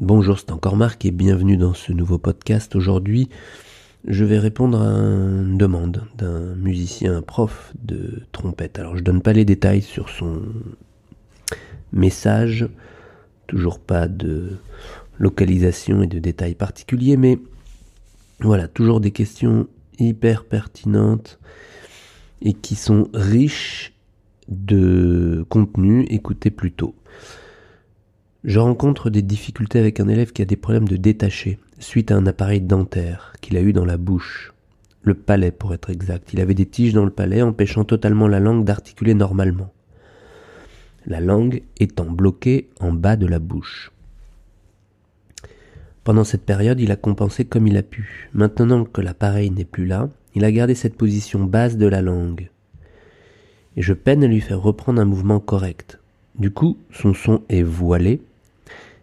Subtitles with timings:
[0.00, 2.76] Bonjour, c'est encore Marc et bienvenue dans ce nouveau podcast.
[2.76, 3.28] Aujourd'hui,
[4.06, 8.78] je vais répondre à une demande d'un musicien prof de trompette.
[8.78, 10.40] Alors, je donne pas les détails sur son
[11.92, 12.68] message,
[13.48, 14.58] toujours pas de
[15.18, 17.40] localisation et de détails particuliers, mais
[18.38, 19.66] voilà, toujours des questions
[19.98, 21.40] hyper pertinentes
[22.40, 23.94] et qui sont riches
[24.46, 26.06] de contenu.
[26.08, 26.94] Écoutez plutôt.
[28.44, 32.16] Je rencontre des difficultés avec un élève qui a des problèmes de détaché suite à
[32.16, 34.54] un appareil dentaire qu'il a eu dans la bouche.
[35.02, 36.32] Le palais pour être exact.
[36.32, 39.72] Il avait des tiges dans le palais empêchant totalement la langue d'articuler normalement.
[41.04, 43.90] La langue étant bloquée en bas de la bouche.
[46.04, 48.30] Pendant cette période, il a compensé comme il a pu.
[48.34, 52.50] Maintenant que l'appareil n'est plus là, il a gardé cette position basse de la langue.
[53.76, 55.98] Et je peine à lui faire reprendre un mouvement correct.
[56.38, 58.20] Du coup, son son est voilé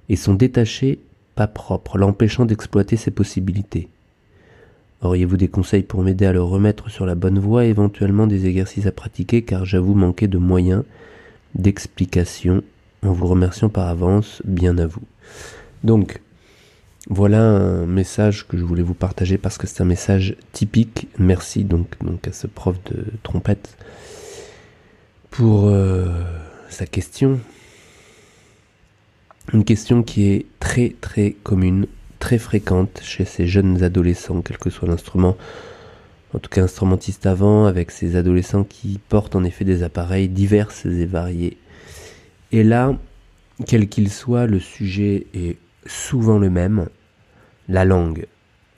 [0.09, 0.99] et son détaché
[1.35, 3.89] pas propre, l'empêchant d'exploiter ses possibilités.
[5.01, 8.85] Auriez-vous des conseils pour m'aider à le remettre sur la bonne voie, éventuellement des exercices
[8.87, 10.83] à pratiquer, car j'avoue manquer de moyens,
[11.53, 12.63] d'explications,
[13.03, 15.03] en vous remerciant par avance, bien à vous.
[15.83, 16.21] Donc,
[17.09, 21.07] voilà un message que je voulais vous partager parce que c'est un message typique.
[21.19, 23.77] Merci donc, donc à ce prof de trompette
[25.29, 26.07] pour euh,
[26.69, 27.39] sa question
[29.53, 31.87] une question qui est très très commune,
[32.19, 35.37] très fréquente chez ces jeunes adolescents, quel que soit l'instrument,
[36.33, 40.71] en tout cas instrumentiste avant, avec ces adolescents qui portent en effet des appareils divers
[40.85, 41.57] et variés.
[42.51, 42.97] Et là,
[43.67, 46.87] quel qu'il soit, le sujet est souvent le même,
[47.69, 48.25] la langue.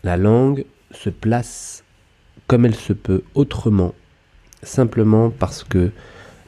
[0.03, 1.83] La langue se place
[2.47, 3.93] comme elle se peut autrement,
[4.63, 5.91] simplement parce que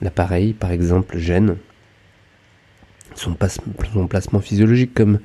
[0.01, 1.57] l'appareil, par exemple, gêne,
[3.15, 5.19] son, placement physiologique, comme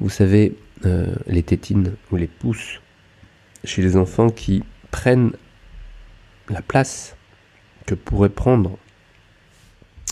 [0.00, 2.80] vous savez, euh, les tétines ou les pouces
[3.64, 5.32] chez les enfants qui prennent
[6.48, 7.16] la place
[7.86, 8.78] que pourrait prendre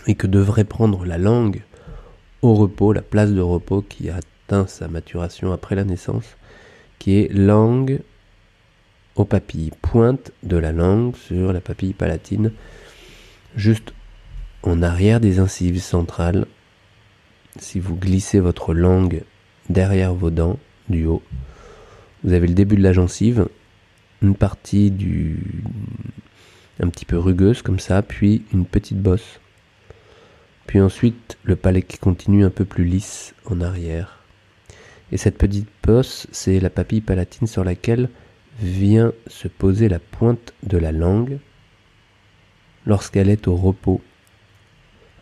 [0.06, 1.62] et que devrait prendre la langue
[2.42, 6.36] au repos, la place de repos qui atteint sa maturation après la naissance,
[6.98, 8.00] qui est langue
[9.14, 12.52] aux papilles, pointe de la langue sur la papille palatine,
[13.56, 13.92] juste
[14.62, 16.46] en arrière des incisives centrales,
[17.58, 19.22] si vous glissez votre langue
[19.68, 20.58] derrière vos dents
[20.88, 21.22] du haut,
[22.22, 23.48] vous avez le début de la gencive,
[24.22, 25.62] une partie du
[26.80, 29.40] un petit peu rugueuse comme ça, puis une petite bosse.
[30.66, 34.20] Puis ensuite le palais qui continue un peu plus lisse en arrière.
[35.12, 38.10] Et cette petite bosse, c'est la papille palatine sur laquelle
[38.60, 41.38] vient se poser la pointe de la langue
[42.86, 44.00] lorsqu'elle est au repos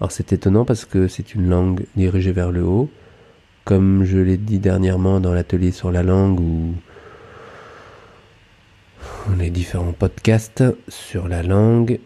[0.01, 2.91] alors c'est étonnant parce que c'est une langue dirigée vers le haut,
[3.65, 6.75] comme je l'ai dit dernièrement dans l'atelier sur la langue ou
[9.39, 12.01] les différents podcasts sur la langue,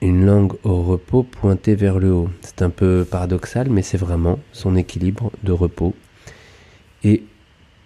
[0.00, 2.30] une langue au repos pointée vers le haut.
[2.40, 5.94] C'est un peu paradoxal, mais c'est vraiment son équilibre de repos.
[7.04, 7.22] Et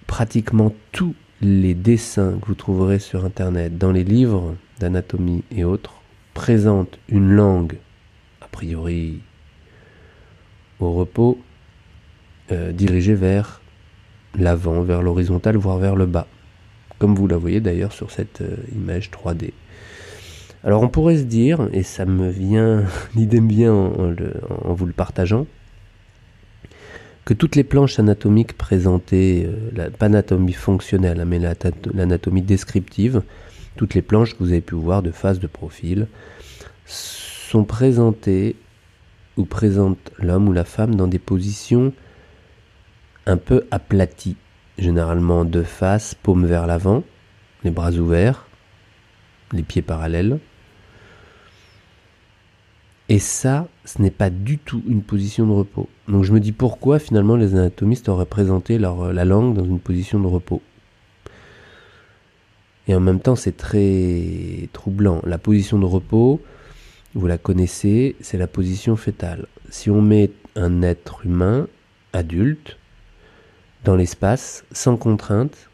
[0.07, 6.04] pratiquement tous les dessins que vous trouverez sur Internet, dans les livres d'anatomie et autres,
[6.35, 7.79] présentent une langue
[8.55, 9.21] priori
[10.79, 11.41] au repos,
[12.53, 13.61] euh, dirigé vers
[14.39, 16.27] l'avant, vers l'horizontale, voire vers le bas,
[16.99, 19.53] comme vous la voyez d'ailleurs sur cette euh, image 3D.
[20.63, 22.85] Alors on pourrait se dire, et ça me vient,
[23.17, 25.47] l'idée me en, vous le partageant,
[27.25, 31.41] que toutes les planches anatomiques présentées, euh, pas l'anatomie fonctionnelle, hein, mais
[31.93, 33.23] l'anatomie descriptive,
[33.77, 36.07] toutes les planches que vous avez pu voir de face, de profil,
[36.87, 38.57] sont présentés
[39.37, 41.93] ou présentent l'homme ou la femme dans des positions
[43.27, 44.37] un peu aplaties,
[44.79, 47.03] généralement de face, paume vers l'avant,
[47.65, 48.47] les bras ouverts,
[49.53, 50.39] les pieds parallèles.
[53.09, 55.89] Et ça, ce n'est pas du tout une position de repos.
[56.09, 60.21] Donc je me dis pourquoi finalement les anatomistes auraient présenté la langue dans une position
[60.21, 60.63] de repos.
[62.87, 65.21] Et en même temps, c'est très troublant.
[65.25, 66.41] La position de repos,
[67.15, 69.47] vous la connaissez, c'est la position fétale.
[69.71, 71.67] Si on met un être humain
[72.13, 72.77] adulte
[73.85, 75.71] dans l'espace, sans contrainte,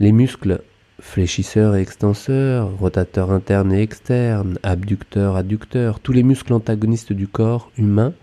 [0.00, 0.60] les muscles
[1.00, 7.70] fléchisseurs et extenseurs, rotateurs internes et externes, abducteurs, adducteurs, tous les muscles antagonistes du corps
[7.76, 8.14] humain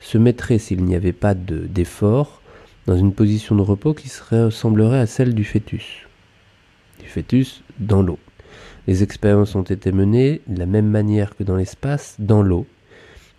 [0.00, 2.42] se mettraient, s'il n'y avait pas d'effort,
[2.86, 6.06] dans une position de repos qui ressemblerait à celle du fœtus.
[7.10, 8.18] Fœtus dans l'eau.
[8.86, 12.66] Les expériences ont été menées de la même manière que dans l'espace, dans l'eau,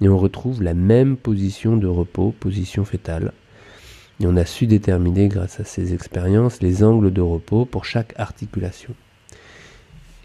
[0.02, 3.34] et on retrouve la même position de repos, position fétale.
[4.20, 8.14] Et on a su déterminer, grâce à ces expériences, les angles de repos pour chaque
[8.18, 8.94] articulation.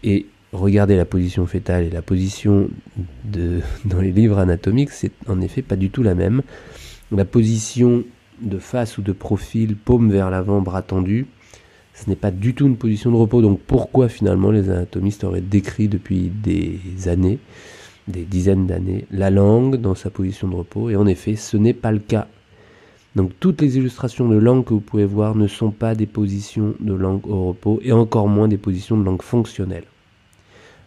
[0.03, 2.69] Et regarder la position fétale et la position
[3.23, 6.41] de, dans les livres anatomiques, c'est en effet pas du tout la même.
[7.11, 8.03] La position
[8.41, 11.25] de face ou de profil, paume vers l'avant, bras tendus,
[11.97, 13.41] ce n'est pas du tout une position de repos.
[13.41, 17.39] Donc pourquoi finalement les anatomistes auraient décrit depuis des années,
[18.07, 20.89] des dizaines d'années, la langue dans sa position de repos?
[20.91, 22.27] Et en effet, ce n'est pas le cas.
[23.15, 26.75] Donc toutes les illustrations de langue que vous pouvez voir ne sont pas des positions
[26.79, 29.85] de langue au repos et encore moins des positions de langue fonctionnelle.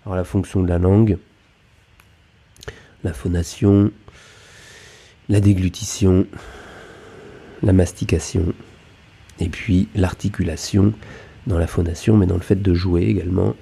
[0.06, 1.18] Alors la fonction de la langue,
[3.02, 3.90] la phonation,
[5.28, 6.24] la déglutition,
[7.64, 8.54] la mastication,
[9.40, 10.92] et puis l'articulation
[11.46, 13.54] dans la phonation, mais dans le fait de jouer également.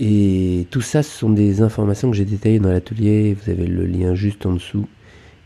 [0.00, 3.86] Et tout ça, ce sont des informations que j'ai détaillées dans l'atelier, vous avez le
[3.86, 4.86] lien juste en dessous.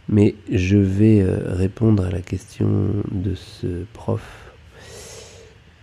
[0.08, 2.68] Mais je vais euh, répondre à la question
[3.12, 4.22] de ce prof.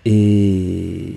[0.04, 1.14] Et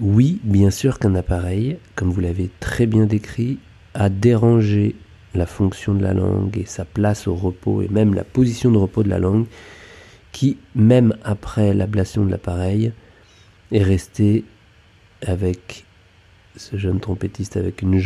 [0.00, 3.58] oui, bien sûr qu'un appareil, comme vous l'avez très bien décrit,
[3.94, 4.96] a dérangé
[5.34, 8.78] la fonction de la langue et sa place au repos et même la position de
[8.78, 9.46] repos de la langue
[10.32, 12.92] qui, même après l'ablation de l'appareil,
[13.70, 14.44] est resté
[15.26, 15.84] avec
[16.56, 17.98] ce jeune trompettiste avec une,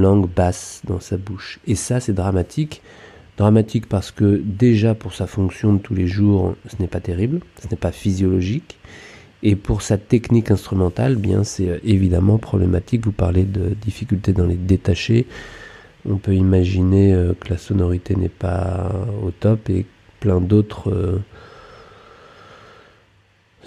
[0.00, 1.58] langue basse dans sa bouche.
[1.66, 2.82] Et ça, c'est dramatique.
[3.36, 7.40] Dramatique parce que déjà pour sa fonction de tous les jours, ce n'est pas terrible,
[7.62, 8.78] ce n'est pas physiologique.
[9.42, 13.06] Et pour sa technique instrumentale, bien c'est euh, évidemment problématique.
[13.06, 15.26] Vous parlez de difficultés dans les détachés.
[16.06, 18.92] On peut imaginer euh, que la sonorité n'est pas
[19.24, 19.86] au top et
[20.20, 21.18] plein d'autres euh,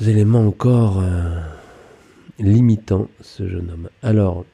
[0.02, 1.40] éléments encore euh,
[2.40, 3.90] limitants ce jeune homme.
[4.02, 4.46] Alors,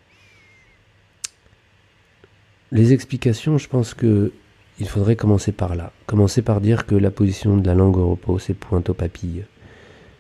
[2.72, 4.32] les explications, je pense que
[4.80, 5.92] il faudrait commencer par là.
[6.06, 9.44] Commencer par dire que la position de la langue au repos, c'est pointe aux papilles.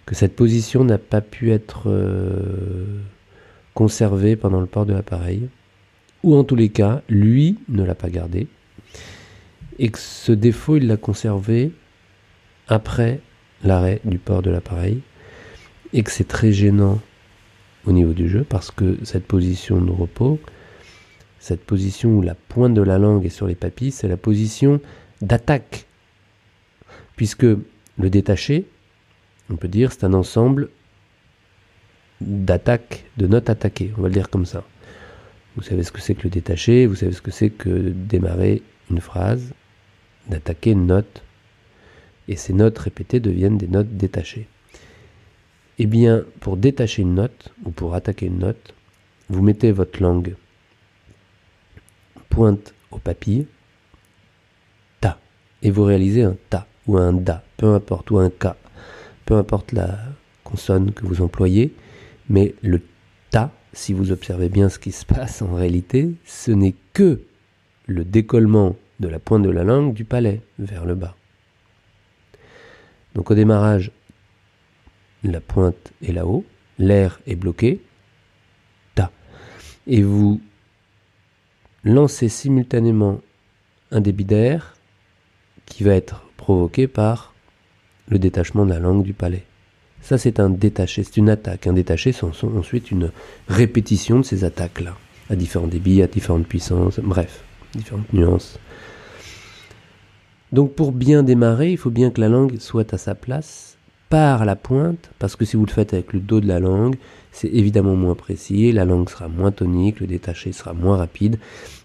[0.05, 2.99] Que cette position n'a pas pu être euh,
[3.73, 5.47] conservée pendant le port de l'appareil.
[6.23, 8.47] Ou en tous les cas, lui ne l'a pas gardée.
[9.77, 11.71] Et que ce défaut, il l'a conservé
[12.67, 13.21] après
[13.63, 15.01] l'arrêt du port de l'appareil
[15.93, 16.99] et que c'est très gênant
[17.85, 20.39] au niveau du jeu parce que cette position de repos,
[21.39, 24.81] cette position où la pointe de la langue est sur les papilles, c'est la position
[25.21, 25.85] d'attaque.
[27.15, 28.65] Puisque le détaché,
[29.49, 30.69] on peut dire, c'est un ensemble
[32.21, 34.63] d'attaques, de notes attaquées, on va le dire comme ça.
[35.55, 38.61] Vous savez ce que c'est que le détaché, vous savez ce que c'est que démarrer
[38.91, 39.53] une phrase,
[40.27, 41.23] d'attaquer une note,
[42.29, 44.47] et ces notes répétées deviennent des notes détachées.
[45.79, 48.75] Eh bien, pour détacher une note, ou pour attaquer une note,
[49.29, 50.35] vous mettez votre langue
[52.29, 53.47] pointe au papier,
[55.01, 55.19] ta,
[55.63, 58.57] et vous réalisez un ta ou un da, peu importe, ou un ka,
[59.25, 59.97] peu importe la
[60.43, 61.73] consonne que vous employez,
[62.29, 62.81] mais le
[63.31, 67.21] ta, si vous observez bien ce qui se passe en réalité, ce n'est que
[67.87, 71.15] le décollement de la pointe de la langue du palais vers le bas.
[73.15, 73.91] Donc au démarrage,
[75.23, 76.45] la pointe est là-haut,
[76.77, 77.81] l'air est bloqué,
[78.95, 79.11] ta.
[79.87, 80.41] Et vous
[81.83, 83.21] lancez simultanément
[83.91, 84.75] un débit d'air
[85.65, 87.33] qui va être provoqué par
[88.07, 89.45] le détachement de la langue du palais.
[90.01, 91.67] Ça, c'est un détaché, c'est une attaque.
[91.67, 93.11] Un détaché, c'est ensuite une
[93.47, 94.95] répétition de ces attaques-là,
[95.29, 97.43] à différents débits, à différentes puissances, bref,
[97.75, 98.59] différentes nuances.
[100.51, 103.77] Donc, pour bien démarrer, il faut bien que la langue soit à sa place
[104.09, 106.95] par la pointe, parce que si vous le faites avec le dos de la langue,
[107.31, 111.37] c'est évidemment moins précis, la langue sera moins tonique, le détaché sera moins rapide,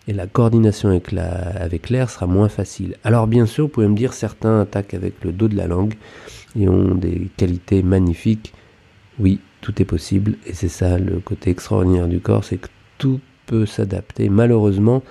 [0.09, 2.97] et la coordination avec l'air sera moins facile.
[3.05, 5.95] Alors bien sûr, vous pouvez me dire, certains attaquent avec le dos de la langue
[6.59, 8.55] et ont des qualités magnifiques.
[9.19, 13.21] Oui, tout est possible, et c'est ça le côté extraordinaire du corps, c'est que tout
[13.45, 14.31] peut s'adapter.
[14.31, 15.03] Malheureusement,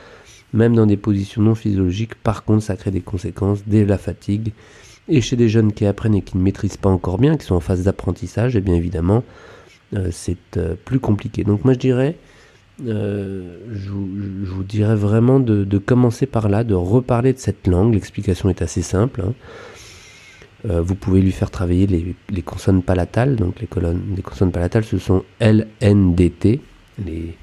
[0.53, 4.53] même dans des positions non physiologiques, par contre, ça crée des conséquences dès la fatigue
[5.09, 7.55] et chez des jeunes qui apprennent et qui ne maîtrisent pas encore bien, qui sont
[7.55, 9.23] en phase d'apprentissage, et eh bien évidemment,
[9.95, 11.43] euh, c'est euh, plus compliqué.
[11.43, 12.17] Donc moi je dirais,
[12.85, 17.93] euh, je, vous, dirais vraiment de, commencer par là, de reparler de cette langue.
[17.93, 19.21] L'explication est assez simple.
[19.21, 19.33] Hein.
[20.81, 23.35] vous pouvez lui faire travailler les, consonnes palatales.
[23.35, 26.61] Donc les, colonnes, les consonnes palatales, ce sont L, N, D, T.
[27.05, 27.35] Les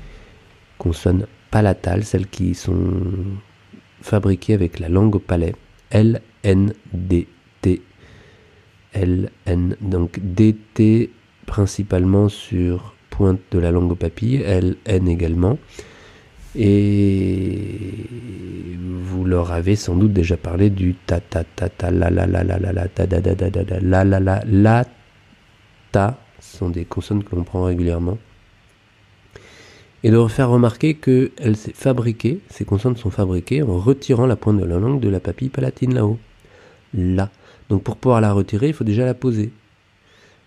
[0.79, 3.03] consonnes palatales, celles qui sont
[4.03, 5.55] fabriquées avec la langue au palais.
[5.91, 7.27] L, N, D,
[7.61, 7.83] T,
[8.93, 9.77] L, N.
[9.81, 11.11] Donc DT
[11.47, 15.59] principalement sur pointe de la langue au papille, L, N également.
[16.57, 17.95] Et
[18.79, 22.43] vous leur avez sans doute déjà parlé du ta ta ta ta la la la
[22.43, 24.85] la la la ta da da da da la la la la
[25.93, 28.19] ta sont des consonnes que l'on prend régulièrement.
[30.03, 34.59] Et de refaire remarquer qu'elle s'est fabriquée, ces consonnes sont fabriquées en retirant la pointe
[34.59, 36.19] de la langue de la papille palatine là-haut.
[36.95, 37.31] Là.
[37.69, 39.51] Donc pour pouvoir la retirer, il faut déjà la poser.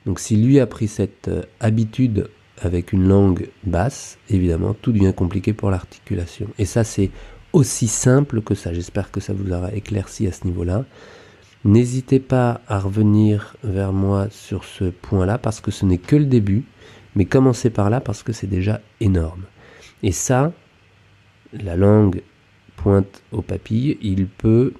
[0.06, 1.30] Donc si lui a pris cette
[1.60, 2.28] habitude
[2.62, 6.48] avec une langue basse, évidemment, tout devient compliqué pour l'articulation.
[6.58, 7.12] Et ça, c'est
[7.52, 8.74] aussi simple que ça.
[8.74, 10.86] J'espère que ça vous aura éclairci à ce niveau-là.
[11.66, 16.26] N'hésitez pas à revenir vers moi sur ce point-là parce que ce n'est que le
[16.26, 16.64] début,
[17.16, 19.44] mais commencez par là parce que c'est déjà énorme.
[20.02, 20.52] Et ça,
[21.54, 22.22] la langue
[22.76, 24.74] pointe au papilles, il peut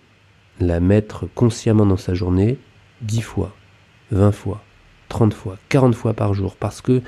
[0.60, 2.58] la mettre consciemment dans sa journée
[3.02, 3.56] 10 fois,
[4.12, 4.64] 20 fois,
[5.10, 7.02] 30 fois, 40 fois par jour parce que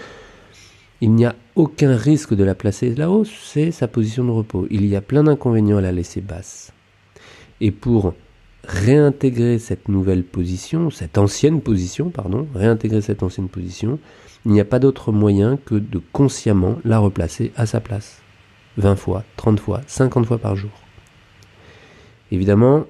[1.01, 4.65] il n'y a aucun risque de la placer là-haut, c'est sa position de repos.
[4.71, 6.71] Il y a plein d'inconvénients à la laisser basse.
[7.59, 8.13] Et pour
[8.63, 13.99] réintégrer cette nouvelle position, cette ancienne position, pardon, réintégrer cette ancienne position,
[14.45, 18.21] il n'y a pas d'autre moyen que de consciemment la replacer à sa place.
[18.77, 20.71] 20 fois, 30 fois, 50 fois par jour.
[22.31, 22.85] Évidemment,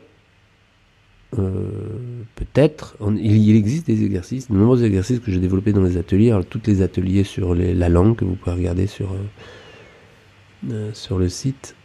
[1.37, 6.31] euh, peut-être, il, existe des exercices, de nombreux exercices que j'ai développés dans les ateliers,
[6.31, 11.17] alors tous les ateliers sur la langue que vous pouvez regarder sur, euh, euh, sur
[11.17, 11.75] le site,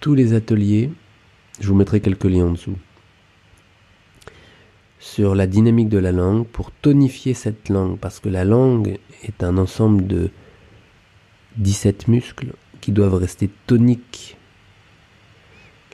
[0.00, 0.90] tous les ateliers,
[1.60, 2.76] je vous mettrai quelques liens en dessous,
[5.00, 9.42] sur la dynamique de la langue pour tonifier cette langue, parce que la langue est
[9.42, 10.30] un ensemble de
[11.56, 14.38] 17 muscles qui doivent rester toniques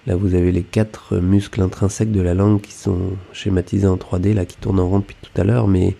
[0.07, 4.35] Là, vous avez les quatre muscles intrinsèques de la langue qui sont schématisés en 3D,
[4.35, 5.97] là, qui tournent en rond depuis tout à l'heure, mais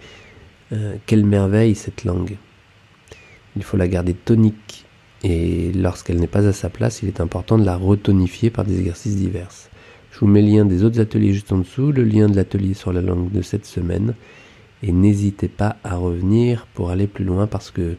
[0.73, 2.37] euh, quelle merveille cette langue.
[3.57, 4.85] Il faut la garder tonique,
[5.23, 8.79] et lorsqu'elle n'est pas à sa place, il est important de la retonifier par des
[8.79, 9.49] exercices divers.
[10.15, 12.75] Je vous mets le lien des autres ateliers juste en dessous, le lien de l'atelier
[12.75, 14.15] sur la langue de cette semaine,
[14.81, 17.97] et n'hésitez pas à revenir pour aller plus loin parce que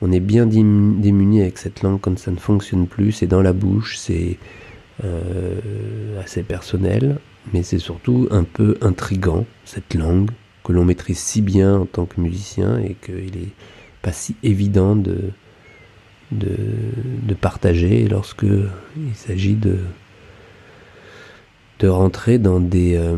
[0.00, 3.52] on est bien démuni avec cette langue quand ça ne fonctionne plus, c'est dans la
[3.52, 4.38] bouche, c'est
[5.04, 7.18] euh, assez personnel,
[7.52, 10.30] mais c'est surtout un peu intrigant, cette langue
[10.64, 13.52] que l'on maîtrise si bien en tant que musicien et qu'il n'est
[14.00, 15.18] pas si évident de,
[16.32, 19.76] de, partager lorsque il s'agit de,
[21.78, 23.16] de rentrer dans des, euh,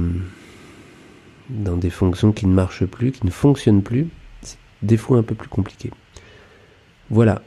[1.51, 4.09] dans des fonctions qui ne marchent plus, qui ne fonctionnent plus.
[4.43, 5.91] C'est des fois un peu plus compliqué.
[7.11, 7.43] Voilà.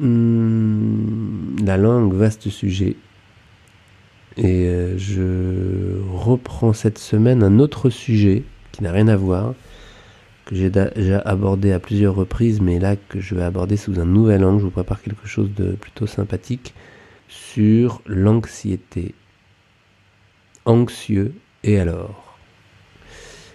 [0.00, 2.96] Hum, la langue, vaste sujet.
[4.36, 9.54] Et euh, je reprends cette semaine un autre sujet qui n'a rien à voir,
[10.44, 14.04] que j'ai déjà abordé à plusieurs reprises, mais là que je vais aborder sous un
[14.04, 14.60] nouvel angle.
[14.60, 16.74] Je vous prépare quelque chose de plutôt sympathique
[17.28, 19.14] sur l'anxiété.
[20.68, 21.32] Anxieux
[21.64, 22.36] et alors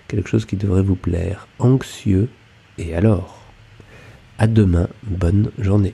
[0.07, 1.47] Quelque chose qui devrait vous plaire.
[1.59, 2.27] Anxieux
[2.79, 3.39] et alors
[4.39, 5.93] À demain, bonne journée.